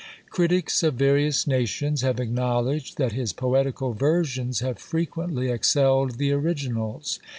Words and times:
Critics 0.31 0.81
of 0.81 0.95
various 0.95 1.45
nations 1.45 2.01
have 2.01 2.19
acknowledged 2.19 2.97
that 2.97 3.11
his 3.11 3.33
poetical 3.33 3.93
versions 3.93 4.59
have 4.61 4.79
frequently 4.79 5.49
excelled 5.49 6.17
the 6.17 6.31
originals. 6.31 7.19